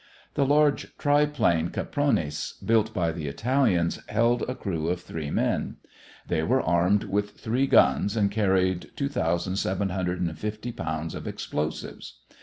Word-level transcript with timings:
The 0.33 0.47
large 0.47 0.97
triplane 0.97 1.69
Capronis 1.69 2.53
built 2.65 2.91
by 2.91 3.11
the 3.11 3.27
Italians 3.27 3.99
held 4.09 4.41
a 4.49 4.55
crew 4.55 4.87
of 4.87 4.99
three 5.01 5.29
men. 5.29 5.75
They 6.27 6.41
were 6.41 6.59
armed 6.63 7.03
with 7.03 7.37
three 7.39 7.67
guns 7.67 8.17
and 8.17 8.31
carried 8.31 8.89
2750 8.97 10.71
pounds 10.71 11.13
of 11.13 11.27
explosives. 11.27 12.15